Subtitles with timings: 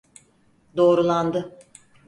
[0.77, 1.57] Doğrulandı.